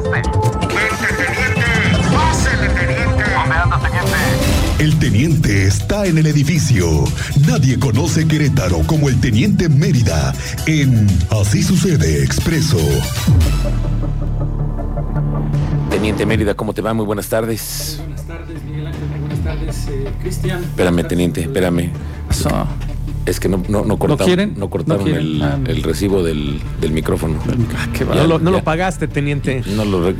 marcaste? 0.00 0.22
teniente! 1.16 1.62
¡Pásele, 2.12 2.68
teniente! 2.68 3.24
¿Dónde 3.34 3.54
anda, 3.54 3.78
teniente? 3.80 4.82
El 4.82 4.98
teniente 4.98 5.66
está 5.66 6.06
en 6.06 6.18
el 6.18 6.26
edificio. 6.26 7.04
Nadie 7.46 7.78
conoce 7.78 8.26
Querétaro 8.26 8.80
como 8.86 9.08
el 9.08 9.20
teniente 9.20 9.68
Mérida 9.68 10.34
en 10.66 11.06
Así 11.30 11.62
sucede 11.62 12.22
expreso. 12.22 12.78
Teniente 15.90 16.26
Mérida, 16.26 16.54
¿cómo 16.54 16.74
te 16.74 16.82
va? 16.82 16.92
Muy 16.92 17.06
buenas 17.06 17.28
tardes. 17.28 17.96
Buenas 18.00 18.26
tardes, 18.26 18.62
Miguel 18.64 18.88
Ángel. 18.88 19.08
Muy 19.08 19.20
buenas 19.20 19.44
tardes, 19.44 19.86
eh, 19.88 20.10
Cristian. 20.20 20.62
Espérame, 20.64 21.06
teniente, 21.06 21.42
espérame. 21.42 21.90
Es 23.26 23.40
que 23.40 23.48
no, 23.48 23.62
no, 23.68 23.84
no 23.84 23.98
cortaron, 23.98 24.26
quieren? 24.26 24.54
no 24.58 24.68
cortaron 24.68 24.98
¿No 24.98 25.04
quieren? 25.04 25.26
el, 25.26 25.42
Ah, 25.42 25.58
el 25.66 25.82
recibo 25.82 26.22
del, 26.22 26.60
del 26.80 26.92
micrófono. 26.92 27.38
Ah, 27.76 27.86
qué 27.92 28.00
Ya, 28.00 28.04
bárbaro. 28.04 28.22
No 28.22 28.26
lo, 28.34 28.38
no 28.38 28.50
lo 28.50 28.62
pagaste, 28.64 29.08
teniente. 29.08 29.62
No 29.74 29.84
lo, 29.86 30.12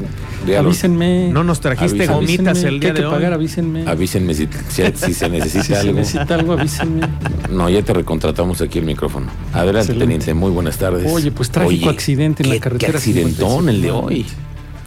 ya 0.47 0.61
Avísenme. 0.61 1.29
No 1.31 1.45
nos 1.45 1.61
trajiste 1.61 2.07
gomitas 2.07 2.59
Avísenme. 2.65 2.69
el 2.69 2.81
¿Qué 2.81 2.87
día 2.87 2.91
hay 2.91 2.95
que 2.97 3.01
de 3.03 3.07
hoy. 3.07 3.13
pagar? 3.15 3.33
Avísenme. 3.35 3.87
avísenme 3.87 4.33
si, 4.35 4.49
si, 4.69 4.83
si 4.95 5.13
se 5.15 5.29
necesita 5.31 5.63
Si 5.65 5.69
se 5.75 5.77
algo. 5.77 5.93
necesita 5.99 6.35
algo, 6.35 6.53
avísenme. 6.55 7.07
No, 7.51 7.69
ya 7.69 7.83
te 7.83 7.93
recontratamos 7.93 8.61
aquí 8.63 8.79
el 8.79 8.87
micrófono. 8.87 9.27
Adelante, 9.53 9.93
teniente. 9.95 10.33
Muy 10.33 10.51
buenas 10.51 10.79
tardes. 10.79 11.11
Oye, 11.13 11.31
pues 11.31 11.51
trágico 11.51 11.91
accidente 11.91 12.43
en 12.43 12.49
la 12.51 12.59
carretera 12.59 12.93
Qué 12.93 12.97
accidentón 12.97 13.67
55. 13.67 13.69
el 13.71 13.83
de 13.83 13.91
hoy. 13.91 14.27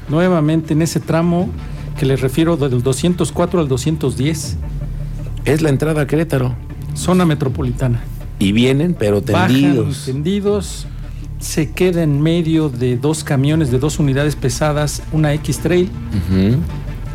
Nuevamente 0.10 0.74
en 0.74 0.82
ese 0.82 1.00
tramo 1.00 1.50
que 2.00 2.05
les 2.05 2.20
refiero 2.22 2.58
del 2.58 2.82
204 2.82 3.60
al 3.60 3.68
210, 3.68 4.58
Es 5.46 5.62
la 5.62 5.70
entrada 5.70 6.02
a 6.02 6.08
Querétaro. 6.08 6.55
Zona 6.98 7.26
metropolitana. 7.26 8.02
Y 8.40 8.52
vienen, 8.52 8.96
pero 8.98 9.22
Bajan 9.22 9.48
tendidos. 9.54 10.04
tendidos, 10.05 10.88
se 11.40 11.72
queda 11.72 12.04
en 12.04 12.22
medio 12.22 12.70
de 12.70 12.98
dos 12.98 13.24
camiones 13.24 13.72
de 13.72 13.80
dos 13.80 14.00
unidades 14.00 14.36
pesadas, 14.36 15.02
una 15.12 15.34
X-Trail. 15.34 15.86
Ujú. 15.90 16.58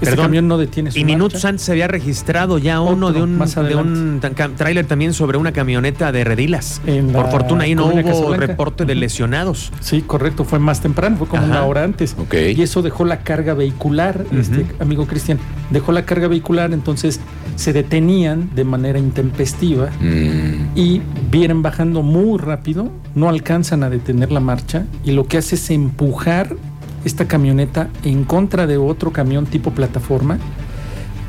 Este 0.02 0.10
Perdón. 0.16 0.26
camión 0.26 0.48
no 0.48 0.58
detiene 0.58 0.90
su 0.90 0.98
Y 0.98 1.04
minutos 1.04 1.44
antes 1.44 1.62
se 1.62 1.70
había 1.72 1.86
registrado 1.86 2.58
ya 2.58 2.80
uno 2.80 3.06
Otro, 3.06 3.18
de 3.18 3.22
un, 3.24 3.38
de 3.38 3.76
un 3.76 4.54
tráiler 4.56 4.84
también 4.86 5.12
sobre 5.14 5.38
una 5.38 5.52
camioneta 5.52 6.10
de 6.10 6.24
Redilas. 6.24 6.80
En 6.86 7.12
Por 7.12 7.30
fortuna 7.30 7.64
ahí 7.64 7.74
no 7.76 7.86
hubo 7.86 7.94
Casablanca. 8.02 8.46
reporte 8.46 8.84
de 8.84 8.94
lesionados. 8.96 9.72
Sí, 9.80 10.02
correcto, 10.02 10.44
fue 10.44 10.58
más 10.58 10.80
temprano, 10.80 11.16
fue 11.16 11.28
como 11.28 11.42
Ajá. 11.42 11.50
una 11.52 11.64
hora 11.66 11.84
antes. 11.84 12.16
Ok. 12.18 12.34
Y 12.56 12.62
eso 12.62 12.82
dejó 12.82 13.04
la 13.04 13.20
carga 13.20 13.54
vehicular, 13.54 14.24
este 14.36 14.66
amigo 14.80 15.06
Cristian, 15.06 15.38
dejó 15.70 15.92
la 15.92 16.04
carga 16.04 16.26
vehicular, 16.26 16.72
entonces 16.72 17.20
se 17.54 17.72
detenían 17.72 18.50
de 18.54 18.64
manera 18.64 18.98
intempestiva 18.98 19.90
Mm, 20.00 20.76
y 20.76 21.00
vienen 21.30 21.62
bajando 21.62 22.02
muy 22.02 22.38
rápido, 22.38 22.90
no 23.14 23.28
alcanzan 23.28 23.82
a 23.84 23.90
detener 23.90 24.32
la 24.32 24.40
marcha 24.40 24.84
y 25.04 25.12
lo 25.12 25.26
que 25.26 25.38
hace 25.38 25.54
es 25.54 25.70
empujar 25.70 26.56
esta 27.04 27.26
camioneta 27.26 27.88
en 28.04 28.24
contra 28.24 28.66
de 28.66 28.76
otro 28.76 29.12
camión 29.12 29.46
tipo 29.46 29.72
plataforma, 29.72 30.38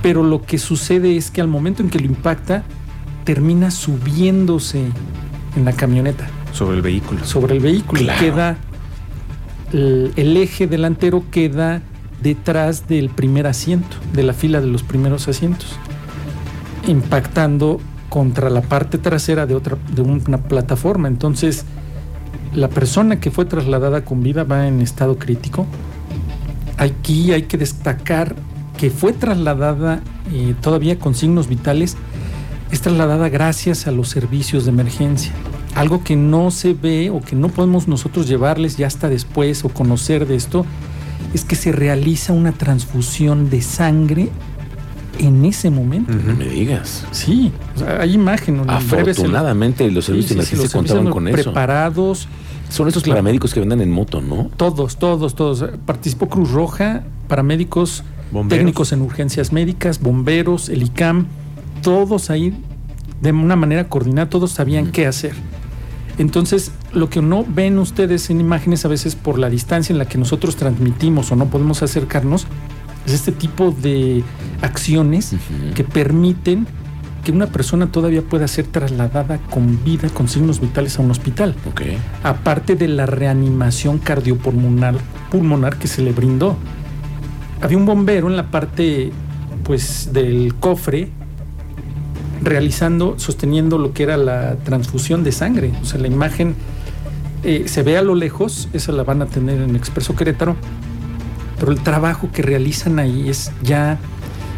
pero 0.02 0.24
lo 0.24 0.42
que 0.44 0.58
sucede 0.58 1.18
es 1.18 1.32
que 1.32 1.42
al 1.42 1.48
momento 1.48 1.82
en 1.82 1.90
que 1.90 2.00
lo 2.00 2.06
impacta, 2.06 2.64
termina 3.24 3.72
subiéndose 3.72 4.86
en 5.56 5.66
la 5.66 5.72
camioneta 5.74 6.28
Sobre 6.52 6.76
el 6.78 6.82
vehículo. 6.82 7.24
sobre 7.26 7.54
el 7.56 7.62
vehículo 7.62 8.02
y 8.02 8.06
Claro. 8.06 8.20
queda 8.20 8.58
el, 9.72 10.12
el 10.18 10.36
eje 10.38 10.68
delantero 10.68 11.24
queda 11.32 11.82
detrás 12.22 12.88
del 12.88 13.10
primer 13.10 13.48
asiento, 13.48 13.98
de 14.14 14.24
la 14.24 14.34
fila 14.34 14.62
de 14.62 14.68
los 14.68 14.84
primeros 14.84 15.28
asientos, 15.28 15.78
impactando 16.88 17.80
contra 18.10 18.50
la 18.50 18.62
parte 18.62 18.98
trasera 18.98 19.46
de 19.46 19.56
otra 19.56 19.78
de 19.96 20.02
una 20.02 20.38
plataforma. 20.38 21.08
Entonces, 21.08 21.66
la 22.56 22.70
persona 22.70 23.20
que 23.20 23.32
fue 23.32 23.46
trasladada 23.46 24.06
con 24.06 24.22
vida 24.22 24.44
va 24.44 24.68
en 24.68 24.82
estado 24.82 25.18
crítico. 25.18 25.66
Aquí 26.78 27.32
hay 27.32 27.44
que 27.44 27.58
destacar 27.58 28.36
que 28.78 28.90
fue 28.90 29.14
trasladada 29.14 30.02
eh, 30.32 30.56
todavía 30.62 31.00
con 31.00 31.16
signos 31.16 31.48
vitales, 31.48 31.96
es 32.72 32.82
trasladada 32.82 33.30
gracias 33.30 33.88
a 33.88 33.92
los 33.92 34.10
servicios 34.10 34.66
de 34.66 34.72
emergencia. 34.72 35.32
Algo 35.76 36.04
que 36.04 36.16
no 36.16 36.52
se 36.52 36.74
ve 36.74 37.10
o 37.10 37.22
que 37.22 37.36
no 37.36 37.50
podemos 37.50 37.88
nosotros 37.88 38.28
llevarles 38.28 38.78
ya 38.78 38.88
hasta 38.88 39.10
después 39.10 39.64
o 39.64 39.70
conocer 39.70 40.28
de 40.28 40.36
esto, 40.36 40.66
es 41.34 41.46
que 41.46 41.56
se 41.56 41.72
realiza 41.72 42.34
una 42.34 42.52
transfusión 42.52 43.50
de 43.50 43.62
sangre 43.62 44.30
en 45.20 45.46
ese 45.46 45.70
momento. 45.70 46.12
no 46.14 46.36
me 46.36 46.46
digas. 46.46 47.06
Sí, 47.12 47.52
o 47.76 47.80
sea, 47.80 48.02
hay 48.02 48.14
imagen. 48.14 48.62
Afortunadamente 48.68 49.90
los 49.92 50.06
Sí, 50.06 50.12
servicios 50.12 50.30
sí, 50.32 50.36
de 50.38 50.46
sí, 50.46 50.56
emergencia 50.56 50.58
los 50.64 50.72
contaban 50.74 51.04
servicios 51.04 51.14
con 51.14 51.28
eso. 51.28 51.44
preparados, 51.52 52.28
Son 52.70 52.88
esos 52.88 53.04
paramédicos 53.04 53.54
que 53.54 53.60
vendan 53.60 53.82
en 53.82 53.92
moto, 53.92 54.22
¿no? 54.22 54.50
todos, 54.58 54.98
todos, 54.98 55.36
todos. 55.36 55.64
Participó 55.86 56.28
Cruz 56.30 56.52
Roja, 56.52 57.04
paramédicos, 57.28 58.04
Bomberos. 58.32 58.60
técnicos 58.60 58.92
en 58.94 59.02
urgencias 59.02 59.52
médicas, 59.52 60.00
bomberos, 60.02 60.70
el 60.70 60.82
ICAM, 60.84 61.28
todos 61.84 62.30
ahí 62.32 62.54
de 63.22 63.32
una 63.32 63.56
manera 63.56 63.88
coordinada, 63.90 64.30
todos 64.30 64.52
sabían 64.52 64.92
qué 64.92 65.06
hacer. 65.06 65.34
Entonces, 66.18 66.72
lo 66.94 67.10
que 67.10 67.22
no 67.22 67.44
ven 67.48 67.80
ustedes 67.80 68.30
en 68.30 68.40
imágenes 68.40 68.86
a 68.86 68.88
veces 68.88 69.16
por 69.16 69.40
la 69.40 69.50
distancia 69.50 69.94
en 69.94 69.98
la 70.00 70.06
que 70.06 70.18
nosotros 70.18 70.56
transmitimos 70.56 71.32
o 71.32 71.36
no 71.36 71.48
podemos 71.48 71.82
acercarnos, 71.84 72.46
es 73.06 73.14
este 73.14 73.32
tipo 73.32 73.72
de 73.72 74.24
acciones 74.62 75.36
que 75.76 75.84
permiten 75.84 76.68
que 77.24 77.32
una 77.32 77.48
persona 77.48 77.88
todavía 77.88 78.22
pueda 78.22 78.48
ser 78.48 78.68
trasladada 78.68 79.38
con 79.50 79.84
vida, 79.84 80.10
con 80.10 80.28
signos 80.28 80.60
vitales 80.60 81.00
a 81.00 81.02
un 81.02 81.12
hospital 81.12 81.56
Ok. 81.70 81.82
aparte 82.22 82.76
de 82.76 82.90
la 82.90 83.06
reanimación 83.06 83.98
cardiopulmonar 83.98 84.96
pulmonar 85.32 85.78
que 85.78 85.88
se 85.88 86.02
le 86.02 86.12
brindó. 86.12 86.56
Había 87.62 87.78
un 87.78 87.86
bombero 87.86 88.28
en 88.28 88.36
la 88.36 88.52
parte 88.52 89.12
pues 89.64 90.10
del 90.12 90.54
cofre 90.60 91.10
realizando, 92.42 93.18
sosteniendo 93.18 93.78
lo 93.78 93.94
que 93.94 94.04
era 94.04 94.18
la 94.18 94.56
transfusión 94.58 95.24
de 95.24 95.32
sangre. 95.32 95.72
O 95.82 95.86
sea, 95.86 96.00
la 96.00 96.08
imagen 96.08 96.56
eh, 97.44 97.64
se 97.68 97.84
ve 97.84 97.98
a 97.98 98.02
lo 98.02 98.16
lejos, 98.16 98.70
esa 98.74 98.92
la 98.92 99.04
van 99.04 99.22
a 99.22 99.26
tener 99.26 99.62
en 99.62 99.76
Expreso 99.76 100.16
Querétaro, 100.16 100.56
pero 101.60 101.72
el 101.72 101.80
trabajo 101.80 102.30
que 102.32 102.42
realizan 102.42 103.00
ahí 103.00 103.30
es 103.30 103.52
ya, 103.64 103.98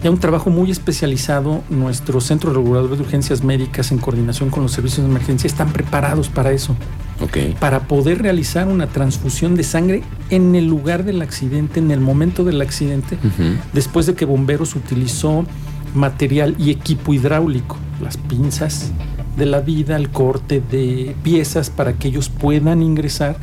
ya 0.03 0.11
un 0.11 0.19
trabajo 0.19 0.49
muy 0.49 0.71
especializado. 0.71 1.63
Nuestro 1.69 2.21
Centro 2.21 2.53
Regulador 2.53 2.95
de 2.95 3.03
Urgencias 3.03 3.43
Médicas, 3.43 3.91
en 3.91 3.97
coordinación 3.99 4.49
con 4.49 4.63
los 4.63 4.71
servicios 4.71 5.05
de 5.05 5.11
emergencia, 5.11 5.47
están 5.47 5.71
preparados 5.71 6.29
para 6.29 6.51
eso 6.51 6.75
Ok. 7.21 7.57
para 7.59 7.81
poder 7.87 8.21
realizar 8.21 8.67
una 8.67 8.87
transfusión 8.87 9.55
de 9.55 9.63
sangre 9.63 10.03
en 10.29 10.53
el 10.55 10.67
lugar 10.67 11.05
del 11.05 11.21
accidente, 11.21 11.79
en 11.79 11.91
el 11.91 12.01
momento 12.01 12.43
del 12.43 12.59
accidente, 12.61 13.17
después 13.71 14.05
de 14.05 14.15
que 14.15 14.25
Bomberos 14.25 14.75
utilizó 14.75 15.45
material 15.93 16.55
y 16.59 16.71
equipo 16.71 17.13
hidráulico, 17.13 17.77
las 18.01 18.17
pinzas 18.17 18.91
de 19.37 19.45
la 19.45 19.61
vida, 19.61 19.95
el 19.95 20.09
corte 20.09 20.61
de 20.71 21.15
piezas 21.23 21.69
para 21.69 21.93
que 21.93 22.09
ellos 22.09 22.27
puedan 22.29 22.81
ingresar 22.81 23.37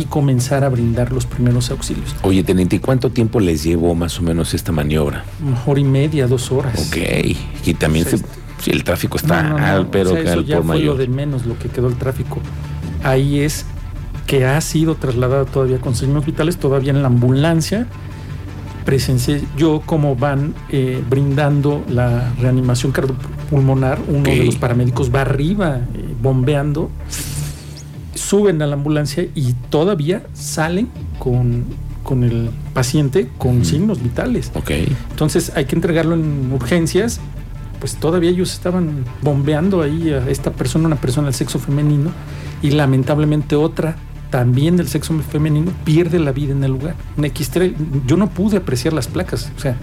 y 0.00 0.04
comenzar 0.04 0.64
a 0.64 0.68
brindar 0.68 1.12
los 1.12 1.26
primeros 1.26 1.70
auxilios. 1.70 2.14
Oye, 2.22 2.42
teniente, 2.44 2.76
¿y 2.76 2.78
cuánto 2.78 3.10
tiempo 3.10 3.40
les 3.40 3.62
llevó 3.64 3.94
más 3.94 4.18
o 4.18 4.22
menos 4.22 4.52
esta 4.54 4.72
maniobra? 4.72 5.24
Una 5.44 5.60
hora 5.66 5.80
y 5.80 5.84
media, 5.84 6.26
dos 6.26 6.52
horas. 6.52 6.88
Ok. 6.88 6.96
Y 7.64 7.74
también 7.74 8.06
O 8.06 8.10
sea, 8.10 8.18
se- 8.18 8.24
sí, 8.60 8.70
el 8.70 8.84
tráfico 8.84 9.16
está 9.16 9.42
No, 9.42 9.48
no, 9.50 9.58
no, 9.58 9.64
al 9.66 9.86
pero 9.88 10.10
o 10.10 10.12
sea, 10.14 10.22
que 10.22 10.28
eso 10.30 10.38
al 10.40 10.44
ya 10.44 10.56
por 10.56 10.66
fue 10.66 10.80
lo 10.80 10.94
de 10.96 11.08
menos 11.08 11.46
lo 11.46 11.58
que 11.58 11.68
quedó 11.68 11.88
el 11.88 11.96
tráfico. 11.96 12.40
Ahí 13.02 13.40
es 13.40 13.64
que 14.26 14.44
ha 14.44 14.60
sido 14.60 14.96
trasladada 14.96 15.44
todavía 15.44 15.78
con 15.80 15.94
signos 15.94 16.26
vitales, 16.26 16.56
todavía 16.58 16.90
en 16.90 17.00
la 17.02 17.08
ambulancia. 17.08 17.86
Presencié 18.84 19.42
yo 19.56 19.82
cómo 19.84 20.14
van 20.14 20.54
eh, 20.70 21.02
brindando 21.10 21.84
la 21.88 22.32
reanimación 22.40 22.92
cardiopulmonar. 22.92 23.98
Uno 24.08 24.22
de 24.22 24.44
los 24.44 24.56
paramédicos 24.56 25.12
va 25.12 25.22
arriba 25.22 25.78
eh, 25.94 26.14
bombeando. 26.22 26.90
Suben 28.16 28.60
a 28.62 28.66
la 28.66 28.74
ambulancia 28.74 29.26
y 29.34 29.52
todavía 29.70 30.22
salen 30.34 30.88
con, 31.18 31.64
con 32.02 32.24
el 32.24 32.50
paciente 32.74 33.28
con 33.38 33.56
Ujú. 33.56 33.64
signos 33.64 34.02
vitales. 34.02 34.50
Ok. 34.54 34.70
Entonces 35.10 35.52
hay 35.54 35.66
que 35.66 35.76
entregarlo 35.76 36.14
en 36.14 36.50
urgencias. 36.52 37.20
Pues 37.78 37.96
todavía 37.96 38.30
ellos 38.30 38.52
estaban 38.54 39.04
bombeando 39.22 39.82
ahí 39.82 40.10
a 40.10 40.28
esta 40.30 40.50
persona, 40.50 40.86
una 40.86 40.96
persona 40.96 41.26
del 41.26 41.34
sexo 41.34 41.58
femenino, 41.58 42.10
y 42.62 42.70
lamentablemente 42.70 43.54
otra 43.54 43.96
también 44.30 44.76
del 44.78 44.88
sexo 44.88 45.12
femenino 45.30 45.70
pierde 45.84 46.18
la 46.18 46.32
vida 46.32 46.52
en 46.52 46.64
el 46.64 46.72
lugar. 46.72 46.94
Un 47.18 47.24
X3, 47.24 47.74
yo 48.06 48.16
no 48.16 48.30
pude 48.30 48.56
apreciar 48.56 48.94
las 48.94 49.08
placas, 49.08 49.52
o 49.56 49.60
sea, 49.60 49.76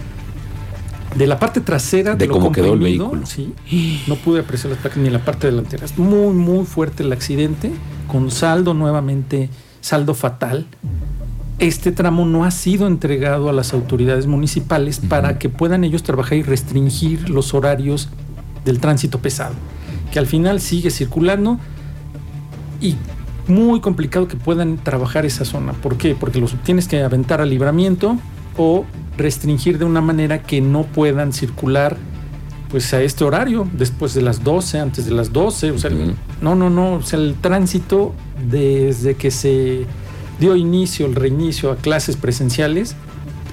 de 1.15 1.27
la 1.27 1.39
parte 1.39 1.61
trasera 1.61 2.11
De 2.11 2.19
de, 2.19 2.27
lo 2.27 2.33
cómo 2.33 2.51
quedó 2.51 2.73
el 2.73 2.79
vehículo. 2.79 3.25
sí, 3.25 3.53
no 4.07 4.15
pude 4.15 4.41
apreciar 4.41 4.71
las 4.71 4.79
placas 4.79 4.97
ni 4.97 5.07
en 5.07 5.13
la 5.13 5.23
parte 5.23 5.47
delantera. 5.47 5.85
Es 5.85 5.97
muy, 5.97 6.33
muy 6.33 6.65
fuerte 6.65 7.03
el 7.03 7.11
accidente, 7.11 7.71
con 8.07 8.31
saldo 8.31 8.73
nuevamente, 8.73 9.49
saldo 9.81 10.13
fatal. 10.13 10.65
Este 11.59 11.91
tramo 11.91 12.25
no 12.25 12.45
ha 12.45 12.51
sido 12.51 12.87
entregado 12.87 13.49
a 13.49 13.53
las 13.53 13.73
autoridades 13.73 14.27
municipales 14.27 14.99
para 14.99 15.37
que 15.37 15.49
puedan 15.49 15.83
ellos 15.83 16.03
trabajar 16.03 16.37
y 16.37 16.43
restringir 16.43 17.29
los 17.29 17.53
horarios 17.53 18.09
del 18.65 18.79
tránsito 18.79 19.19
pesado, 19.19 19.53
que 20.11 20.19
al 20.19 20.25
final 20.25 20.61
sigue 20.61 20.89
circulando 20.89 21.59
y 22.81 22.95
muy 23.47 23.81
complicado 23.81 24.27
que 24.27 24.37
puedan 24.37 24.77
trabajar 24.77 25.25
esa 25.25 25.45
zona. 25.45 25.73
¿Por 25.73 25.97
qué? 25.97 26.15
Porque 26.15 26.39
los 26.39 26.55
tienes 26.63 26.87
que 26.87 27.03
aventar 27.03 27.41
al 27.41 27.49
libramiento 27.49 28.17
o 28.57 28.85
restringir 29.17 29.77
de 29.77 29.85
una 29.85 30.01
manera 30.01 30.43
que 30.43 30.61
no 30.61 30.83
puedan 30.83 31.33
circular 31.33 31.97
pues 32.69 32.91
a 32.93 33.03
este 33.03 33.23
horario, 33.23 33.67
después 33.71 34.15
de 34.15 34.23
las 34.23 34.43
12, 34.43 34.79
antes 34.79 35.05
de 35.05 35.11
las 35.11 35.31
12, 35.31 35.71
o 35.71 35.77
sea, 35.77 35.91
no, 36.41 36.55
no, 36.55 36.71
no, 36.71 36.93
o 36.93 37.03
sea, 37.03 37.19
el 37.19 37.35
tránsito 37.35 38.15
desde 38.49 39.13
que 39.15 39.29
se 39.29 39.85
dio 40.39 40.55
inicio, 40.55 41.05
el 41.05 41.13
reinicio 41.13 41.71
a 41.71 41.75
clases 41.75 42.17
presenciales 42.17 42.95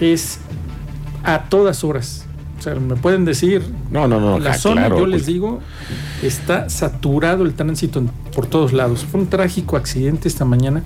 es 0.00 0.38
a 1.22 1.44
todas 1.50 1.84
horas. 1.84 2.24
O 2.58 2.62
sea, 2.62 2.74
me 2.74 2.96
pueden 2.96 3.24
decir, 3.26 3.62
No, 3.90 4.08
no, 4.08 4.20
no. 4.20 4.38
la 4.38 4.52
ah, 4.52 4.54
zona, 4.54 4.82
claro, 4.82 4.96
yo 4.96 5.02
pues, 5.02 5.12
les 5.12 5.26
digo, 5.26 5.60
está 6.22 6.70
saturado 6.70 7.44
el 7.44 7.54
tránsito 7.54 8.02
por 8.34 8.46
todos 8.46 8.72
lados. 8.72 9.04
Fue 9.04 9.20
un 9.20 9.26
trágico 9.28 9.76
accidente 9.76 10.28
esta 10.28 10.44
mañana. 10.44 10.82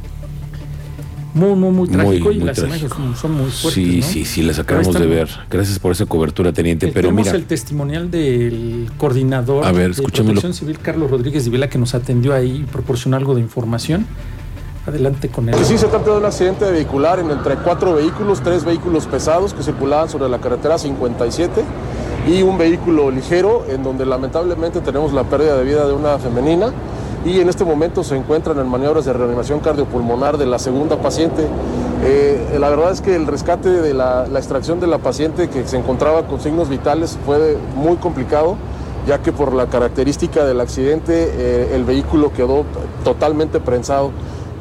Muy, 1.35 1.49
muy, 1.57 1.71
muy 1.71 1.73
Muy, 1.73 1.89
trágico 1.89 2.31
y 2.33 2.37
muy 2.39 2.47
las 2.47 2.57
trágico. 2.57 2.87
imágenes 2.97 3.19
son, 3.19 3.33
muy 3.33 3.51
fuertes. 3.51 3.73
Sí, 3.75 4.01
¿no? 4.01 4.07
sí, 4.07 4.25
sí, 4.25 4.43
las 4.43 4.59
acabamos 4.61 4.89
están- 4.95 5.03
de 5.03 5.09
ver. 5.15 5.29
Gracias 5.51 5.79
por 5.81 5.91
esa 5.93 6.07
cobertura, 6.07 6.53
teniente. 6.53 6.87
Eh, 6.87 6.91
Pero 6.95 7.09
Tenemos 7.09 7.27
mira, 7.27 7.37
el 7.37 7.45
testimonial 7.47 8.09
del 8.11 8.89
coordinador 8.99 9.65
A 9.67 9.73
ver, 9.73 9.95
de. 9.95 10.03
Protección 10.03 10.55
Civil, 10.55 10.79
Carlos 10.79 11.11
Rodríguez 11.11 11.45
de 11.45 11.51
Vila, 11.51 11.69
que 11.69 11.77
nos 11.79 11.95
atendió 11.95 12.35
ahí 12.35 12.59
y 12.63 12.63
proporcionó 12.65 13.17
algo 13.17 13.35
de 13.35 13.41
información. 13.41 14.07
Adelante 14.87 15.29
con 15.31 15.49
él. 15.49 15.55
Sí 15.65 15.79
se 15.79 15.87
trata 15.87 16.11
de 16.13 16.19
un 16.19 16.25
accidente 16.27 16.71
vehicular 16.71 17.19
en 17.19 17.31
entre 17.31 17.57
cuatro 17.57 17.95
vehículos, 17.95 18.43
tres 18.43 18.65
vehículos 18.65 19.07
pesados 19.07 19.55
que 19.55 19.63
circulaban 19.63 20.11
sobre 20.11 20.29
la 20.29 20.39
carretera 20.41 20.77
57 20.79 21.63
y 22.29 22.43
un 22.43 22.59
vehículo 22.59 23.11
ligero 23.11 23.65
en 23.71 23.83
donde 23.83 24.05
lamentablemente 24.05 24.81
tenemos 24.83 25.13
la 25.15 25.25
pérdida 25.25 25.57
de 25.57 25.65
vida 25.65 25.87
de 25.87 25.95
una 25.95 26.19
femenina 26.19 26.71
y 27.25 27.41
en 27.41 27.49
este 27.49 27.65
momento 27.65 28.05
se 28.05 28.17
encuentran 28.17 28.59
en 28.59 28.69
maniobras 28.69 29.05
de 29.06 29.12
reanimación 29.12 29.61
cardiopulmonar 29.61 30.37
de 30.37 30.47
la 30.47 30.59
segunda 30.59 30.97
paciente. 30.97 31.47
Eh, 32.05 32.59
la 32.59 32.69
verdad 32.69 32.93
es 32.93 33.00
que 33.00 33.17
el 33.17 33.26
rescate 33.26 33.71
de 33.71 33.94
la, 33.94 34.26
extracción 34.35 34.79
de 34.79 34.87
la 34.87 34.99
paciente 34.99 35.49
que 35.49 35.67
se 35.67 35.79
encontraba 35.79 36.26
con 36.26 36.41
signos 36.41 36.69
vitales 36.69 37.19
fue 37.25 37.56
muy 37.76 37.97
complicado 37.97 38.56
ya 39.06 39.21
que 39.21 39.32
por 39.32 39.53
la 39.53 39.67
característica 39.67 40.44
del 40.44 40.61
accidente 40.61 41.31
eh, 41.35 41.73
el 41.75 41.85
vehículo 41.85 42.32
quedó 42.32 42.65
totalmente 43.05 43.61
prensado. 43.61 44.12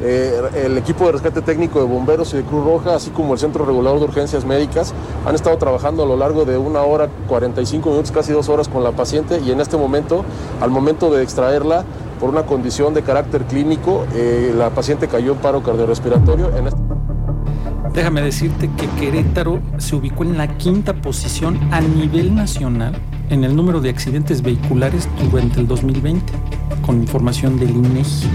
Eh, 0.02 0.42
el 0.66 0.78
equipo 0.78 1.06
de 1.06 1.14
rescate 1.14 1.42
técnico 1.42 1.80
de 1.80 1.86
bomberos 1.86 2.34
y 2.34 2.38
de 2.38 2.44
Cruz 2.44 2.66
Roja, 2.66 2.96
así 2.96 3.10
como 3.12 3.34
el 3.34 3.40
Centro 3.40 3.64
Regulador 3.64 4.00
de 4.00 4.06
Urgencias 4.06 4.44
Médicas, 4.44 4.94
han 5.26 5.34
estado 5.34 5.58
trabajando 5.58 6.04
a 6.04 6.06
lo 6.06 6.18
largo 6.18 6.44
de 6.44 6.58
una 6.58 6.82
hora, 6.82 7.08
45 7.30 7.90
minutos, 7.90 8.12
casi 8.12 8.34
dos 8.34 8.50
horas 8.50 8.68
con 8.68 8.84
la 8.84 8.92
paciente 8.92 9.40
y 9.40 9.52
en 9.52 9.62
este 9.62 9.78
momento, 9.78 10.26
al 10.60 10.72
momento 10.72 11.10
de 11.10 11.24
extraerla, 11.24 11.86
por 12.24 12.30
una 12.30 12.44
condición 12.44 12.94
de 12.94 13.02
carácter 13.02 13.44
clínico, 13.44 14.08
eh, 14.16 14.54
la 14.58 14.70
paciente 14.70 15.10
cayó 15.10 15.34
en 15.34 15.40
paro 15.40 15.62
cardiorrespiratorio. 15.62 16.56
En 16.56 16.68
este- 16.68 16.80
Déjame 17.94 18.22
decirte 18.22 18.70
que 18.78 18.88
Querétaro 18.98 19.60
se 19.78 19.98
ubicó 19.98 20.24
en 20.24 20.38
la 20.38 20.48
quinta 20.58 20.94
posición 20.94 21.60
a 21.72 21.82
nivel 21.82 22.34
nacional 22.34 22.96
en 23.30 23.44
el 23.44 23.54
número 23.58 23.82
de 23.82 23.90
accidentes 23.90 24.42
vehiculares 24.42 25.10
durante 25.30 25.60
el 25.60 25.68
2020, 25.68 26.32
con 26.86 27.02
información 27.02 27.60
del 27.60 27.72
INEGI. 27.72 28.28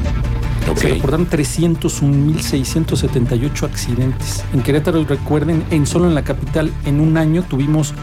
ok. 0.71 0.77
Se 0.77 0.89
reportaron 0.89 1.27
301.678 1.27 3.65
accidentes. 3.65 4.45
En 4.53 4.61
Querétaro, 4.61 5.03
recuerden, 5.05 5.65
en 5.71 5.87
solo 5.87 6.09
en 6.09 6.15
la 6.15 6.25
capital, 6.25 6.71
en 6.85 7.01
un 7.01 7.17
año 7.17 7.43
tuvimos 7.43 7.95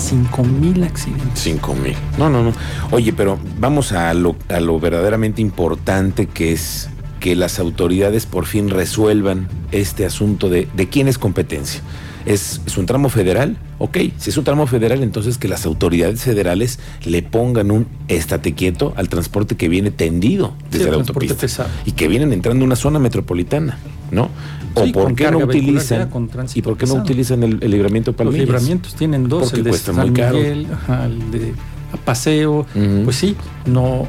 5.000 0.00 0.84
accidentes. 0.84 1.40
Cinco 1.40 1.74
mil. 1.74 1.94
No, 2.18 2.30
no, 2.30 2.42
no. 2.42 2.52
Oye, 2.90 3.12
pero 3.12 3.38
vamos 3.58 3.92
a 3.92 4.12
lo, 4.14 4.36
a 4.48 4.60
lo 4.60 4.80
verdaderamente 4.80 5.42
importante 5.42 6.26
que 6.26 6.52
es 6.52 6.88
que 7.20 7.36
las 7.36 7.58
autoridades 7.58 8.26
por 8.26 8.46
fin 8.46 8.70
resuelvan 8.70 9.48
este 9.72 10.06
asunto 10.06 10.48
de, 10.48 10.66
de 10.74 10.88
quién 10.88 11.06
es 11.06 11.18
competencia. 11.18 11.82
¿Es, 12.26 12.60
¿Es 12.66 12.76
un 12.76 12.86
tramo 12.86 13.08
federal? 13.08 13.56
Ok, 13.78 13.96
si 14.18 14.30
es 14.30 14.36
un 14.36 14.44
tramo 14.44 14.66
federal, 14.66 15.02
entonces 15.02 15.38
que 15.38 15.48
las 15.48 15.64
autoridades 15.64 16.22
federales 16.22 16.78
le 17.04 17.22
pongan 17.22 17.70
un 17.70 17.86
estate 18.08 18.54
quieto 18.54 18.92
al 18.96 19.08
transporte 19.08 19.56
que 19.56 19.68
viene 19.68 19.90
tendido 19.90 20.54
desde 20.70 20.90
la 20.90 20.96
autopista 20.96 21.40
pesado. 21.40 21.70
y 21.86 21.92
que 21.92 22.08
vienen 22.08 22.32
entrando 22.32 22.64
a 22.64 22.66
una 22.66 22.76
zona 22.76 22.98
metropolitana, 22.98 23.78
¿no? 24.10 24.28
¿O 24.74 24.84
Sí, 24.84 24.92
por 24.92 25.14
qué 25.14 25.30
no 25.30 25.38
utilizan 25.38 26.08
y 26.54 26.62
por 26.62 26.76
qué 26.76 26.86
no 26.86 26.94
utilizan 26.94 27.42
el, 27.42 27.58
el 27.60 27.70
libramiento 27.70 28.12
Los 28.12 28.16
Palmillas? 28.18 28.46
libramientos 28.46 28.94
tienen 28.94 29.28
dos, 29.28 29.44
Porque 29.44 29.56
el 29.58 29.64
de 29.64 29.72
San. 29.72 30.12
Miguel, 30.12 30.66
ajá, 30.72 31.06
el 31.06 31.30
de 31.30 31.54
a 31.92 31.96
paseo. 31.96 32.66
Pues 33.04 33.16
sí, 33.16 33.34
no, 33.66 34.06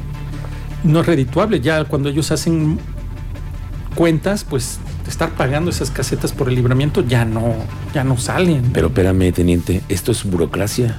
no 0.84 1.00
es 1.00 1.06
redituable. 1.06 1.60
Ya 1.60 1.84
cuando 1.84 2.08
ellos 2.08 2.30
hacen 2.30 2.78
cuentas, 3.94 4.44
pues 4.48 4.78
estar 5.08 5.30
pagando 5.30 5.70
esas 5.70 5.90
casetas 5.90 6.32
por 6.32 6.48
el 6.48 6.54
libramiento 6.54 7.04
ya 7.06 7.24
no, 7.24 7.54
ya 7.94 8.04
no 8.04 8.16
salen. 8.16 8.70
Pero 8.72 8.86
espérame, 8.88 9.32
teniente, 9.32 9.82
esto 9.88 10.12
es 10.12 10.24
burocracia 10.24 10.96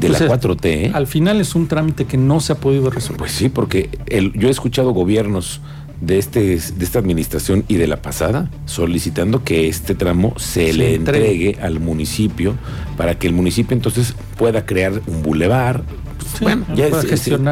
de 0.00 0.08
Pues 0.08 0.20
la 0.20 0.26
es- 0.26 0.32
4T, 0.32 0.64
¿eh? 0.64 0.90
Al 0.94 1.06
final 1.06 1.40
es 1.40 1.54
un 1.54 1.68
trámite 1.68 2.06
que 2.06 2.16
no 2.16 2.40
se 2.40 2.52
ha 2.52 2.56
podido 2.56 2.90
resolver. 2.90 3.18
Pues 3.18 3.32
sí, 3.32 3.48
porque 3.48 3.90
el- 4.06 4.32
yo 4.32 4.48
he 4.48 4.50
escuchado 4.50 4.92
gobiernos 4.92 5.60
de, 6.00 6.18
este, 6.18 6.40
de 6.58 6.84
esta 6.84 6.98
administración 6.98 7.64
y 7.68 7.74
de 7.76 7.86
la 7.86 8.00
pasada 8.02 8.50
solicitando 8.66 9.42
que 9.44 9.68
este 9.68 9.94
tramo 9.94 10.34
se, 10.38 10.68
Se 10.68 10.72
le 10.74 10.94
entregue. 10.94 11.28
entregue 11.50 11.62
al 11.62 11.80
municipio 11.80 12.54
para 12.96 13.18
que 13.18 13.26
el 13.26 13.32
municipio 13.32 13.76
entonces 13.76 14.14
pueda 14.36 14.64
crear 14.66 15.00
un 15.06 15.22
bulevar. 15.22 15.82
Pues, 15.84 16.30
Sí, 16.38 16.44
bueno, 16.44 16.66
es- 16.86 16.92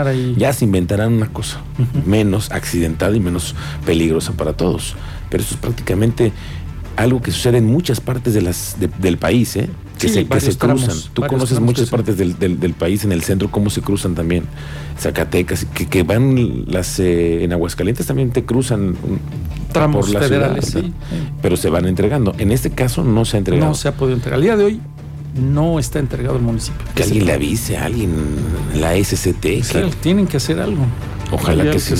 ahí. 0.07 0.35
ya 0.37 0.53
se 0.53 0.65
inventarán 0.65 1.13
una 1.15 1.29
cosa 1.33 1.61
menos 2.05 2.51
accidentada 2.53 3.17
y 3.17 3.21
menos 3.21 3.55
peligrosa 3.87 4.33
para 4.33 4.53
todos. 4.53 4.95
Pero 5.31 5.43
eso 5.43 5.55
es 5.55 5.61
prácticamente 5.61 6.33
algo 6.97 7.21
que 7.23 7.31
sucede 7.31 7.59
en 7.59 7.67
muchas 7.67 8.01
partes 8.01 8.35
de 8.35 8.43
las, 8.43 8.77
de- 8.81 8.89
del 8.99 9.19
país, 9.19 9.55
¿eh? 9.57 9.69
que 9.99 10.09
Sí, 10.09 10.15
se, 10.15 10.23
que 10.25 10.29
varios 10.29 10.55
se 10.55 10.59
cruzan. 10.59 10.87
tramos, 10.87 11.11
Tú 11.15 11.23
conoces 11.27 11.61
muchas 11.61 11.89
partes 11.91 12.17
del, 12.19 12.39
del- 12.39 12.59
del 12.61 12.75
país 12.75 13.05
en 13.05 13.13
el 13.13 13.23
centro, 13.23 13.51
cómo 13.51 13.71
se 13.71 13.81
cruzan 13.83 14.15
también. 14.15 14.45
Zacatecas, 14.99 15.65
que, 15.75 15.87
que 15.87 16.03
van 16.03 16.65
las 16.67 16.99
eh, 17.01 17.45
en 17.45 17.53
Aguascalientes 17.53 18.07
también 18.07 18.31
te 18.31 18.45
cruzan 18.45 18.95
Tramos 19.73 20.07
por 20.07 20.15
la 20.15 20.21
federales, 20.21 20.67
ciudad, 20.67 20.87
sí. 20.87 20.93
pero 21.43 21.57
se 21.57 21.69
van 21.71 21.87
entregando. 21.87 22.35
En 22.39 22.51
este 22.51 22.71
caso 22.71 23.05
no 23.05 23.25
se 23.25 23.37
ha 23.37 23.39
entregado. 23.39 23.69
No 23.69 23.75
se 23.75 23.89
ha 23.89 23.93
podido 23.93 24.17
entregar. 24.17 24.37
Al 24.39 24.43
día 24.43 24.57
de 24.57 24.65
hoy 24.65 24.81
no 25.39 25.79
está 25.79 25.99
entregado 25.99 26.37
al 26.37 26.43
municipio. 26.43 26.81
que 26.95 27.03
alguien 27.03 27.27
le 27.27 27.33
avise 27.35 27.77
a 27.77 27.85
alguien, 27.85 28.11
la 28.75 28.95
SCT, 28.97 29.61
O 29.61 29.65
sea, 29.65 29.83
que 29.83 29.91
tienen 30.01 30.27
que 30.27 30.39
hacer 30.39 30.61
algo. 30.61 30.85
Ojalá 31.31 31.65
que 31.65 31.71
algo 31.71 31.81
sí. 31.81 31.95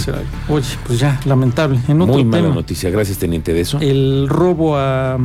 Oye, 0.49 0.67
pues 0.87 0.99
ya, 0.99 1.21
lamentable. 1.25 1.81
En 1.89 2.01
otro 2.01 2.15
muy 2.15 2.25
mala 2.25 2.45
tema, 2.45 2.55
noticia. 2.55 2.91
Gracias, 2.91 3.19
teniente, 3.19 3.53
de 3.53 3.61
eso. 3.61 3.79
el 3.81 4.27
robo 4.29 4.77
a, 4.77 5.19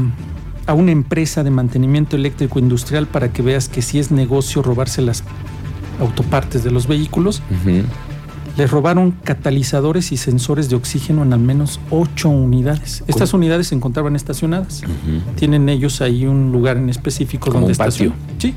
a 0.65 0.73
una 0.73 0.91
empresa 0.91 1.43
de 1.43 1.51
mantenimiento 1.51 2.15
eléctrico 2.15 2.59
industrial 2.59 3.07
para 3.07 3.31
que 3.31 3.41
veas 3.41 3.69
que 3.69 3.81
sí 3.81 3.99
es 3.99 4.11
negocio 4.11 4.61
robarse 4.61 5.01
las 5.01 5.23
autopartes 5.99 6.63
de 6.63 6.71
los 6.71 6.87
vehículos. 6.87 7.41
Ujú. 7.61 7.83
Les 8.57 8.69
robaron 8.69 9.11
catalizadores 9.23 10.11
y 10.11 10.17
sensores 10.17 10.69
de 10.69 10.75
oxígeno 10.75 11.23
en 11.23 11.31
al 11.31 11.39
menos 11.39 11.79
ocho 11.89 12.27
unidades. 12.29 13.01
Estas 13.07 13.33
unidades 13.33 13.67
se 13.67 13.75
encontraban 13.75 14.15
estacionadas. 14.15 14.81
Tienen 15.35 15.69
ellos 15.69 16.01
ahí 16.01 16.25
un 16.25 16.51
lugar 16.51 16.75
en 16.75 16.89
específico 16.89 17.45
Como 17.45 17.61
donde 17.61 17.67
un 17.67 17.71
estacionan. 17.71 18.17
Sí. 18.39 18.53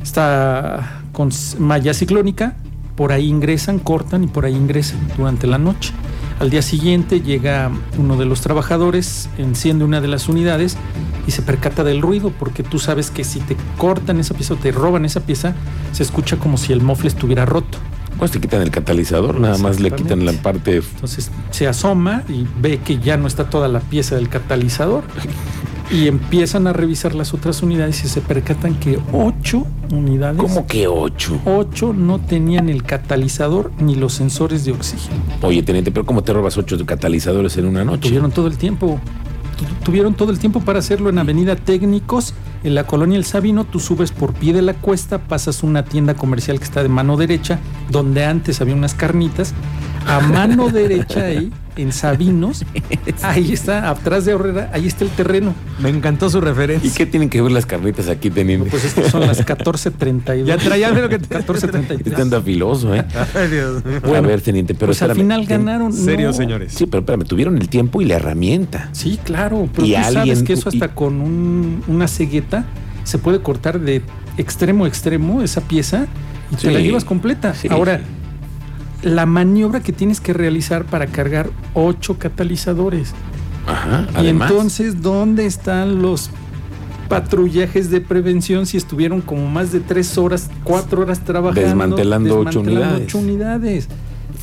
Está 0.00 1.02
con 1.12 1.30
malla 1.58 1.92
ciclónica, 1.92 2.54
por 3.00 3.12
ahí 3.12 3.28
ingresan, 3.28 3.78
cortan 3.78 4.24
y 4.24 4.26
por 4.26 4.44
ahí 4.44 4.54
ingresan 4.54 5.00
durante 5.16 5.46
la 5.46 5.56
noche. 5.56 5.94
Al 6.38 6.50
día 6.50 6.60
siguiente 6.60 7.22
llega 7.22 7.70
uno 7.96 8.18
de 8.18 8.26
los 8.26 8.42
trabajadores, 8.42 9.30
enciende 9.38 9.86
una 9.86 10.02
de 10.02 10.08
las 10.08 10.28
unidades 10.28 10.76
y 11.26 11.30
se 11.30 11.40
percata 11.40 11.82
del 11.82 12.02
ruido, 12.02 12.30
porque 12.38 12.62
tú 12.62 12.78
sabes 12.78 13.10
que 13.10 13.24
si 13.24 13.40
te 13.40 13.56
cortan 13.78 14.20
esa 14.20 14.34
pieza 14.34 14.52
o 14.52 14.58
te 14.58 14.70
roban 14.70 15.06
esa 15.06 15.20
pieza, 15.20 15.54
se 15.92 16.02
escucha 16.02 16.36
como 16.36 16.58
si 16.58 16.74
el 16.74 16.82
mofle 16.82 17.08
estuviera 17.08 17.46
roto. 17.46 17.78
Pues 18.18 18.32
te 18.32 18.38
quitan 18.38 18.60
el 18.60 18.70
catalizador, 18.70 19.40
nada 19.40 19.56
más 19.56 19.80
le 19.80 19.92
quitan 19.92 20.26
la 20.26 20.34
parte. 20.34 20.76
Entonces 20.76 21.30
se 21.52 21.66
asoma 21.66 22.22
y 22.28 22.46
ve 22.60 22.80
que 22.84 22.98
ya 22.98 23.16
no 23.16 23.28
está 23.28 23.48
toda 23.48 23.68
la 23.68 23.80
pieza 23.80 24.16
del 24.16 24.28
catalizador 24.28 25.04
y 25.92 26.06
empiezan 26.06 26.66
a 26.66 26.72
revisar 26.72 27.14
las 27.14 27.34
otras 27.34 27.62
unidades 27.62 28.04
y 28.04 28.08
se 28.08 28.20
percatan 28.20 28.74
que 28.76 28.98
ocho 29.12 29.66
unidades, 29.92 30.40
¿Cómo 30.40 30.66
que 30.66 30.86
ocho? 30.86 31.38
ocho 31.44 31.92
no 31.92 32.20
tenían 32.20 32.68
el 32.68 32.84
catalizador 32.84 33.72
ni 33.80 33.96
los 33.96 34.12
sensores 34.12 34.64
de 34.64 34.72
oxígeno. 34.72 35.16
Oye, 35.42 35.62
teniente, 35.62 35.90
pero 35.90 36.06
¿cómo 36.06 36.22
te 36.22 36.32
robas 36.32 36.56
ocho 36.58 36.76
catalizadores 36.86 37.56
en 37.56 37.66
una 37.66 37.84
noche? 37.84 38.08
Tuvieron 38.08 38.30
todo 38.30 38.46
el 38.46 38.56
tiempo, 38.56 39.00
tu- 39.58 39.84
tuvieron 39.84 40.14
todo 40.14 40.30
el 40.30 40.38
tiempo 40.38 40.60
para 40.60 40.78
hacerlo 40.78 41.10
en 41.10 41.18
Avenida 41.18 41.56
Técnicos, 41.56 42.34
en 42.62 42.74
la 42.76 42.86
colonia 42.86 43.16
El 43.18 43.24
Sabino, 43.24 43.64
tú 43.64 43.80
subes 43.80 44.12
por 44.12 44.32
pie 44.34 44.52
de 44.52 44.62
la 44.62 44.74
cuesta, 44.74 45.18
pasas 45.18 45.62
una 45.64 45.84
tienda 45.84 46.14
comercial 46.14 46.58
que 46.58 46.64
está 46.64 46.82
de 46.84 46.88
mano 46.88 47.16
derecha, 47.16 47.58
donde 47.90 48.24
antes 48.24 48.60
había 48.60 48.74
unas 48.74 48.94
carnitas, 48.94 49.54
a 50.06 50.20
mano 50.20 50.68
derecha 50.72 51.24
ahí 51.24 51.50
en 51.82 51.92
Sabinos, 51.92 52.64
ahí 53.22 53.52
está, 53.52 53.90
atrás 53.90 54.24
de 54.24 54.34
Horrera, 54.34 54.70
ahí 54.72 54.86
está 54.86 55.04
el 55.04 55.10
terreno. 55.10 55.54
Me 55.80 55.88
encantó 55.88 56.28
su 56.30 56.38
¿Y 56.38 56.40
referencia. 56.42 56.90
qué 56.96 57.06
tienen 57.06 57.28
que 57.30 57.40
ver 57.42 57.52
las 57.52 57.66
carnitas 57.66 58.08
aquí, 58.08 58.30
teniente? 58.30 58.68
Pues 58.70 58.84
es 58.84 58.94
que 58.94 59.08
son 59.08 59.22
las 59.22 59.44
14.32. 59.46 60.44
Ya 60.44 60.56
traía 60.56 60.90
lo 60.90 61.08
que 61.08 61.18
te- 61.18 61.34
14.33. 61.38 62.02
Este 62.06 62.22
anda 62.22 62.40
filoso, 62.40 62.94
¿eh? 62.94 63.04
Ay, 63.34 63.48
Dios 63.48 63.82
a 64.04 64.20
ver, 64.20 64.40
teniente, 64.42 64.74
pero 64.74 64.86
pues 64.88 65.02
al 65.02 65.14
final 65.14 65.46
ganaron. 65.46 65.92
Serio, 65.92 66.28
no. 66.28 66.32
señores. 66.32 66.72
Sí, 66.74 66.86
pero 66.86 67.00
espérame, 67.00 67.24
tuvieron 67.24 67.56
el 67.58 67.68
tiempo 67.68 68.00
y 68.02 68.04
la 68.04 68.16
herramienta. 68.16 68.88
Sí, 68.92 69.18
claro, 69.24 69.68
pero 69.74 69.86
Y 69.86 69.94
tú 69.94 70.12
sabes 70.12 70.42
que 70.42 70.52
eso 70.54 70.68
hasta 70.68 70.86
y- 70.86 70.88
con 70.90 71.20
un- 71.20 71.82
una 71.88 72.08
cegueta 72.08 72.64
se 73.04 73.18
puede 73.18 73.40
cortar 73.40 73.80
de 73.80 74.02
extremo 74.36 74.84
a 74.84 74.88
extremo 74.88 75.42
esa 75.42 75.60
pieza 75.62 76.06
y 76.52 76.56
te 76.56 76.70
la 76.70 76.80
llevas 76.80 77.04
completa. 77.04 77.54
Sí. 77.54 77.68
Ahora, 77.70 78.00
la 79.02 79.26
maniobra 79.26 79.80
que 79.80 79.92
tienes 79.92 80.20
que 80.20 80.32
realizar 80.32 80.84
para 80.84 81.06
cargar 81.06 81.50
ocho 81.74 82.18
catalizadores. 82.18 83.12
Ajá, 83.66 84.06
Y 84.14 84.16
además. 84.16 84.50
entonces, 84.50 85.02
¿dónde 85.02 85.46
están 85.46 86.02
los 86.02 86.30
patrullajes 87.08 87.90
de 87.90 88.00
prevención 88.00 88.66
si 88.66 88.76
estuvieron 88.76 89.20
como 89.20 89.48
más 89.48 89.72
de 89.72 89.80
tres 89.80 90.16
horas, 90.18 90.50
cuatro 90.64 91.02
horas 91.02 91.20
trabajando? 91.24 91.60
Desmantelando 91.60 92.38
ocho 92.40 92.60
unidades. 92.60 93.02
ocho 93.04 93.18
unidades. 93.18 93.88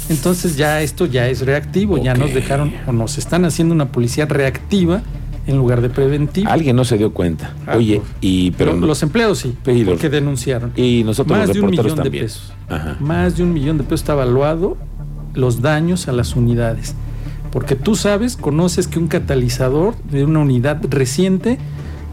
Entonces 0.09 0.57
ya 0.57 0.81
esto 0.81 1.05
ya 1.05 1.27
es 1.29 1.45
reactivo, 1.45 1.97
ya 1.97 2.13
nos 2.13 2.33
dejaron 2.33 2.73
o 2.85 2.91
nos 2.91 3.17
están 3.17 3.45
haciendo 3.45 3.73
una 3.73 3.87
policía 3.91 4.25
reactiva 4.25 5.01
en 5.47 5.57
lugar 5.57 5.81
de 5.81 5.89
preventiva. 5.89 6.51
Alguien 6.51 6.75
no 6.75 6.83
se 6.85 6.97
dio 6.97 7.11
cuenta. 7.13 7.53
Ah, 7.65 7.75
Oye, 7.77 8.01
y 8.21 8.51
pero 8.51 8.73
Lo- 8.73 8.81
no- 8.81 8.87
los 8.87 9.01
empleados 9.01 9.39
sí, 9.39 9.55
los- 9.65 9.85
porque 9.85 10.09
denunciaron. 10.09 10.71
y 10.75 11.03
nosotros 11.03 11.37
Más 11.37 11.47
los 11.47 11.55
de 11.55 11.61
un 11.61 11.71
millón 11.71 11.95
de 12.03 12.11
pesos. 12.11 12.53
Ajá. 12.69 12.97
Más 12.99 13.37
de 13.37 13.43
un 13.43 13.53
millón 13.53 13.77
de 13.77 13.83
pesos 13.83 14.01
está 14.01 14.13
evaluado 14.13 14.77
los 15.33 15.61
daños 15.61 16.07
a 16.07 16.11
las 16.11 16.35
unidades. 16.35 16.95
Porque 17.51 17.75
tú 17.75 17.95
sabes, 17.95 18.35
conoces 18.35 18.87
que 18.87 18.99
un 18.99 19.07
catalizador 19.07 19.95
de 20.11 20.25
una 20.25 20.39
unidad 20.39 20.81
reciente 20.89 21.57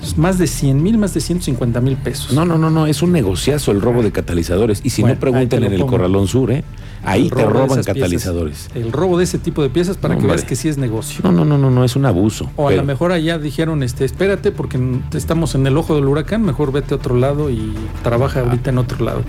es 0.03 0.17
más 0.17 0.39
de 0.39 0.47
100 0.47 0.83
mil, 0.83 0.97
más 0.99 1.13
de 1.15 1.21
150 1.21 1.81
mil 1.81 1.97
pesos. 1.97 2.33
No, 2.33 2.45
no, 2.45 2.57
no, 2.59 2.71
no, 2.71 2.87
es 2.87 3.03
un 3.03 3.11
negociazo 3.13 3.73
el 3.73 3.81
robo 3.81 4.03
de 4.03 4.13
catalizadores. 4.13 4.81
Y 4.85 4.91
si 4.91 5.03
Bueno, 5.03 5.15
no 5.17 5.21
pregunten 5.21 5.65
en 5.65 5.73
el. 5.73 5.85
Corralón 5.87 6.29
Sur, 6.29 6.53
¿eh? 6.53 6.63
Ahí 7.05 7.29
te 7.29 7.45
roban 7.45 7.69
piezas. 7.69 7.87
catalizadores. 7.87 8.69
El 8.75 8.93
robo 8.93 9.19
de 9.19 9.25
ese 9.25 9.39
tipo 9.39 9.63
de 9.63 9.71
piezas 9.71 9.97
para 9.97 10.15
No, 10.15 10.21
que 10.21 10.27
veas 10.27 10.45
que 10.45 10.57
sí 10.57 10.69
es 10.69 10.79
negocio. 10.79 11.21
No, 11.23 11.33
no, 11.33 11.45
no, 11.45 11.59
no, 11.59 11.71
no, 11.71 11.85
es 11.85 11.97
un 11.97 12.07
abuso. 12.07 12.51
O 12.57 12.69
a 12.69 12.73
lo 12.73 12.83
mejor 12.85 13.13
allá 13.13 13.39
dijeron, 13.39 13.83
este, 13.83 14.05
espérate 14.05 14.53
porque 14.53 14.79
estamos 15.15 15.55
en 15.55 15.67
el 15.67 15.77
ojo 15.77 15.95
del 15.95 16.07
huracán, 16.07 16.43
mejor 16.43 16.73
vete 16.73 16.95
a 16.95 16.97
otro 16.97 17.17
lado 17.17 17.51
y 17.51 17.75
trabaja 18.03 18.41
ahorita 18.41 18.71
en 18.71 18.79
otro 18.79 19.05
lado. 19.05 19.23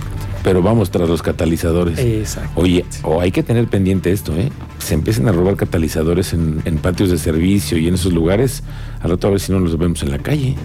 pero 0.44 0.62
vamos 0.62 0.92
tras 0.92 1.10
los 1.10 1.22
catalizadores. 1.22 2.00
Exacto. 2.00 2.52
Oye, 2.62 2.86
o 3.04 3.20
hay 3.22 3.32
que 3.32 3.44
tener 3.44 3.68
pendiente 3.68 4.12
esto, 4.12 4.34
¿eh? 4.36 4.52
Se 4.80 4.94
empiezan 4.94 5.28
a 5.28 5.32
robar 5.32 5.56
catalizadores 5.56 6.34
en, 6.34 6.62
en 6.66 6.78
patios 6.78 7.10
de 7.10 7.18
servicio 7.18 7.78
y 7.78 7.88
en 7.88 7.96
esos 7.96 8.14
lugares. 8.14 8.62
Al 9.02 9.10
rato 9.12 9.28
a 9.28 9.32
ver 9.32 9.40
si 9.40 9.52
no 9.52 9.60
los 9.60 9.78
vemos 9.78 10.04
en 10.04 10.12
la 10.12 10.20
calle. 10.20 10.56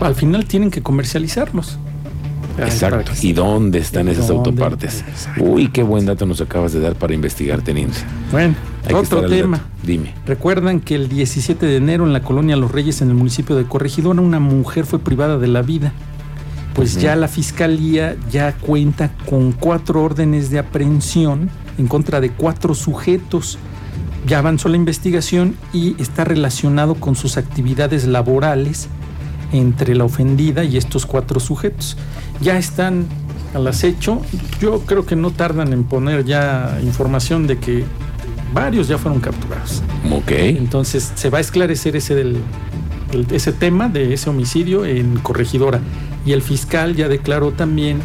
Al 0.00 0.14
final 0.14 0.44
tienen 0.46 0.70
que 0.70 0.82
comercializarlos. 0.82 1.78
Exacto. 2.66 3.12
¿Y 3.22 3.32
dónde 3.32 3.78
están 3.78 4.08
¿Y 4.08 4.12
esas 4.12 4.28
dónde? 4.28 4.50
autopartes? 4.50 5.04
Exacto. 5.08 5.42
Uy, 5.44 5.68
qué 5.68 5.82
buen 5.82 6.06
dato 6.06 6.26
nos 6.26 6.40
acabas 6.40 6.72
de 6.72 6.80
dar 6.80 6.94
para 6.94 7.14
investigar, 7.14 7.62
teniente. 7.62 7.98
Bueno, 8.32 8.54
Hay 8.86 8.94
otro 8.94 9.26
tema. 9.28 9.60
Dime. 9.82 10.14
Recuerdan 10.26 10.80
que 10.80 10.94
el 10.94 11.08
17 11.08 11.64
de 11.64 11.76
enero 11.76 12.04
en 12.06 12.12
la 12.12 12.22
colonia 12.22 12.56
Los 12.56 12.72
Reyes, 12.72 13.00
en 13.02 13.08
el 13.08 13.14
municipio 13.14 13.56
de 13.56 13.64
Corregidora, 13.64 14.20
una 14.20 14.40
mujer 14.40 14.86
fue 14.86 14.98
privada 14.98 15.38
de 15.38 15.48
la 15.48 15.62
vida. 15.62 15.92
Pues 16.74 17.00
ya 17.00 17.16
la 17.16 17.28
fiscalía 17.28 18.16
ya 18.30 18.52
cuenta 18.54 19.10
con 19.28 19.52
cuatro 19.52 20.02
órdenes 20.02 20.50
de 20.50 20.60
aprehensión 20.60 21.50
en 21.78 21.88
contra 21.88 22.20
de 22.20 22.30
cuatro 22.30 22.74
sujetos. 22.74 23.58
Ya 24.26 24.38
avanzó 24.38 24.68
la 24.68 24.76
investigación 24.76 25.56
y 25.72 26.00
está 26.00 26.24
relacionado 26.24 26.94
con 26.94 27.16
sus 27.16 27.36
actividades 27.36 28.06
laborales 28.06 28.88
entre 29.52 29.94
la 29.94 30.04
ofendida 30.04 30.64
y 30.64 30.76
estos 30.76 31.06
cuatro 31.06 31.40
sujetos. 31.40 31.96
Ya 32.40 32.58
están 32.58 33.06
al 33.54 33.66
acecho. 33.66 34.20
Yo 34.60 34.80
creo 34.80 35.04
que 35.06 35.16
no 35.16 35.30
tardan 35.30 35.72
en 35.72 35.84
poner 35.84 36.24
ya 36.24 36.78
información 36.82 37.46
de 37.46 37.58
que 37.58 37.84
varios 38.54 38.88
ya 38.88 38.98
fueron 38.98 39.20
capturados. 39.20 39.82
Ok. 40.12 40.30
Entonces 40.32 41.12
se 41.14 41.30
va 41.30 41.38
a 41.38 41.40
esclarecer 41.40 41.96
ese, 41.96 42.14
del, 42.14 42.38
el- 43.12 43.26
ese 43.32 43.52
tema 43.52 43.88
de 43.88 44.14
ese 44.14 44.30
homicidio 44.30 44.84
en 44.84 45.16
corregidora. 45.18 45.80
Y 46.26 46.32
el 46.32 46.42
fiscal 46.42 46.94
ya 46.96 47.08
declaró 47.08 47.52
también 47.52 47.98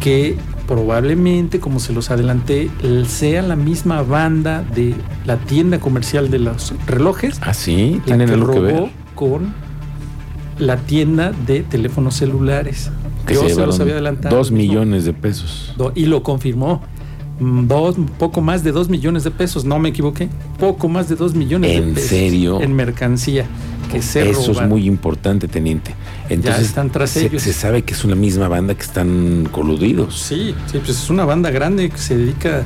que 0.00 0.36
probablemente, 0.68 1.60
como 1.60 1.78
se 1.80 1.92
los 1.92 2.10
adelanté, 2.10 2.70
el- 2.82 3.06
sea 3.06 3.42
la 3.42 3.56
misma 3.56 4.02
banda 4.02 4.62
de 4.74 4.94
la 5.26 5.36
tienda 5.38 5.78
comercial 5.80 6.30
de 6.30 6.38
los 6.38 6.72
relojes 6.86 7.38
Ah, 7.42 7.52
sí, 7.54 7.96
la 8.00 8.04
tienen 8.04 8.28
que 8.28 8.34
algo 8.34 8.46
que 8.52 8.58
robó 8.60 8.66
ver. 8.82 8.90
con 9.14 9.54
la 10.58 10.76
tienda 10.76 11.32
de 11.46 11.60
teléfonos 11.62 12.14
celulares. 12.16 12.90
Que 13.26 13.34
Yo 13.34 13.48
se 13.48 13.54
se 13.54 13.66
los 13.66 13.80
había 13.80 13.94
adelantado. 13.94 14.36
dos 14.36 14.50
millones 14.50 15.04
de 15.04 15.12
pesos. 15.14 15.74
Y 15.94 16.06
lo 16.06 16.22
confirmó. 16.22 16.82
Mm, 17.40 17.66
Dos, 17.66 17.96
poco 18.18 18.40
más 18.42 18.62
de 18.62 18.70
dos 18.70 18.88
millones 18.88 19.24
de 19.24 19.30
pesos, 19.30 19.64
no 19.64 19.78
me 19.78 19.88
equivoqué. 19.88 20.28
Poco 20.58 20.88
más 20.88 21.08
de 21.08 21.16
dos 21.16 21.34
millones 21.34 21.70
de 21.70 21.76
¿En 21.78 21.94
pesos. 21.94 22.08
serio? 22.10 22.60
En 22.60 22.74
mercancía 22.74 23.46
que 23.90 24.00
se 24.02 24.28
Eso 24.30 24.52
es 24.52 24.62
muy 24.68 24.86
importante, 24.86 25.48
teniente. 25.48 25.94
Entonces, 26.28 26.66
están 26.66 26.90
tras 26.90 27.10
se, 27.10 27.26
ellos. 27.26 27.42
se 27.42 27.52
sabe 27.52 27.82
que 27.82 27.94
es 27.94 28.04
una 28.04 28.14
misma 28.14 28.48
banda 28.48 28.74
que 28.74 28.82
están 28.82 29.48
coludidos. 29.50 30.18
Sí, 30.20 30.54
sí, 30.70 30.78
pues 30.78 30.90
es 31.02 31.10
una 31.10 31.24
banda 31.24 31.50
grande 31.50 31.90
que 31.90 31.98
se 31.98 32.16
dedica 32.16 32.62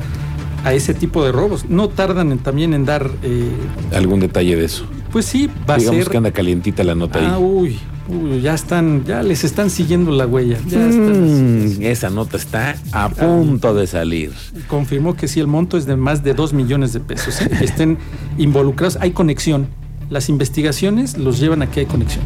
a 0.63 0.73
ese 0.73 0.93
tipo 0.93 1.23
de 1.23 1.31
robos. 1.31 1.65
No 1.69 1.89
tardan 1.89 2.31
en- 2.31 2.37
también 2.39 2.73
en 2.73 2.85
dar, 2.85 3.09
eh, 3.23 3.49
¿Algún 3.95 4.19
detalle 4.19 4.55
de 4.55 4.65
eso? 4.65 4.85
Pues 5.11 5.25
sí, 5.25 5.49
va 5.69 5.77
Digamos 5.77 5.99
a 6.01 6.03
ser. 6.03 6.11
que 6.11 6.17
anda 6.17 6.31
calientita 6.31 6.83
la 6.83 6.95
nota 6.95 7.19
Ah, 7.21 7.35
ahí. 7.35 7.41
uy, 7.43 7.79
uy, 8.07 8.41
ya 8.41 8.53
están, 8.53 9.03
ya 9.05 9.21
les 9.23 9.43
están 9.43 9.69
siguiendo 9.69 10.11
la 10.11 10.25
huella. 10.25 10.57
Ya 10.67 10.87
están- 10.87 11.77
Mm, 11.79 11.81
esa 11.83 12.09
nota 12.09 12.37
está 12.37 12.75
a 12.91 13.09
punto 13.09 13.73
de 13.73 13.87
salir. 13.87 14.31
confirmó 14.67 15.15
que 15.15 15.27
sí, 15.27 15.39
el 15.39 15.47
monto 15.47 15.77
es 15.77 15.85
de 15.85 15.95
más 15.95 16.23
de 16.23 16.33
2 16.33 16.53
millones 16.53 16.93
de 16.93 16.99
pesos. 16.99 17.41
¿eh? 17.41 17.49
Estén 17.61 17.97
involucrados, 18.37 18.97
hay 19.01 19.11
conexión. 19.11 19.67
Las 20.09 20.27
investigaciones 20.27 21.17
los 21.19 21.39
llevan 21.39 21.61
a 21.61 21.69
que 21.69 21.81
hay 21.81 21.85
conexión. 21.85 22.23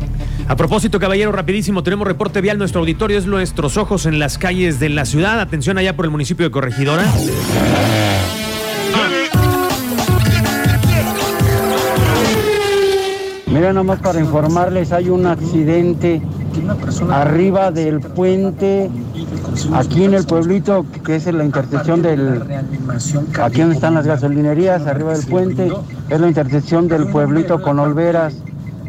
A 0.48 0.56
propósito, 0.56 1.00
caballero, 1.00 1.34
rapidísimo, 1.34 1.84
tenemos 1.84 2.08
reporte 2.08 2.40
vial. 2.40 2.58
Nuestro 2.58 2.80
auditorio 2.80 3.18
es 3.18 3.26
nuestros 3.26 3.76
ojos 3.76 4.06
en 4.06 4.20
las 4.20 4.38
calles 4.38 4.80
de 4.80 4.88
la 4.88 5.04
ciudad. 5.06 5.42
Atención 5.42 5.78
allá 5.78 5.94
por 5.96 6.06
el 6.06 6.12
municipio 6.12 6.46
de 6.46 6.52
Corregidora. 6.52 7.04
Mira, 13.54 13.72
nomás 13.72 14.00
para 14.00 14.20
informarles, 14.20 14.92
hay 14.92 15.10
un 15.10 15.28
accidente 15.28 16.24
arriba 17.12 17.70
del 17.70 18.00
puente, 18.00 18.90
aquí 19.74 20.06
en 20.06 20.16
el 20.16 20.26
pueblito, 20.26 20.88
que 21.06 21.18
es 21.18 21.32
la 21.32 21.46
intersección 21.46 22.02
del... 22.02 22.42
Aquí 23.40 23.62
donde 23.62 23.76
están 23.76 23.94
las 23.94 24.08
gasolinerías, 24.08 24.88
arriba 24.88 25.14
del 25.14 25.28
puente, 25.28 25.72
es 26.10 26.20
la 26.20 26.28
intersección 26.28 26.88
del 26.88 27.06
pueblito 27.06 27.62
con 27.62 27.78
Olveras, 27.78 28.34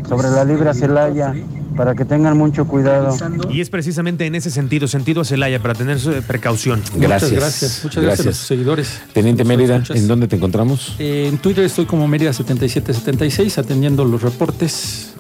sobre 0.09 0.31
la 0.31 0.47
Libra 0.47 0.73
Celaya, 0.73 1.35
para 1.77 1.95
que 1.95 2.05
tengan 2.05 2.37
mucho 2.37 2.67
cuidado. 2.67 3.17
Y 3.51 3.61
es 3.61 3.71
precisamente 3.71 4.27
en 4.27 4.35
ese 4.35 4.51
sentido, 4.51 4.87
sentido 4.89 5.23
a 5.23 5.25
Celaya, 5.25 5.61
para 5.61 5.75
tener 5.75 5.99
su- 6.01 6.13
precaución. 6.27 6.83
Gracias. 6.97 7.31
Muchas 7.31 7.41
gracias. 7.41 7.81
Muchas 7.85 8.03
gracias, 8.05 8.27
a 8.27 8.31
los 8.31 8.37
seguidores. 8.39 9.01
Teniente 9.13 9.45
Mérida, 9.45 9.77
escuchas. 9.77 9.97
¿en 9.99 10.09
dónde 10.09 10.29
te 10.29 10.37
encontramos? 10.37 10.97
Eh, 10.99 11.27
en 11.29 11.39
Twitter 11.39 11.65
estoy 11.65 11.87
como 11.87 12.07
Mérida7776 12.09 13.59
atendiendo 13.59 14.05
los 14.05 14.23
reportes. 14.23 15.11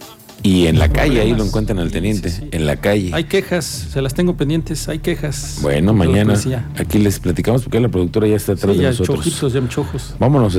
Y 0.42 0.66
en 0.66 0.78
la 0.78 0.90
calle, 0.90 1.22
ahí 1.22 1.32
lo 1.34 1.42
encuentran 1.42 1.78
al 1.78 1.90
teniente, 1.90 2.28
sí, 2.28 2.40
sí. 2.42 2.48
en 2.52 2.66
la 2.66 2.76
calle. 2.76 3.12
Hay 3.14 3.24
quejas, 3.24 3.64
se 3.64 4.02
las 4.02 4.12
tengo 4.12 4.36
pendientes, 4.36 4.90
hay 4.90 4.98
quejas. 4.98 5.60
Bueno, 5.62 5.94
mañana 5.94 6.34
aquí 6.76 6.98
les 6.98 7.18
platicamos 7.18 7.62
porque 7.62 7.80
la 7.80 7.88
productora 7.88 8.26
ya 8.28 8.36
está 8.36 8.52
atrás 8.52 8.72
Sí, 8.72 8.76
de 8.76 8.82
ya 8.82 8.90
nosotros. 8.90 9.24
chojitos, 9.24 9.52
ya 9.54 9.66
chojos. 9.70 10.14
Vámonos 10.18 10.54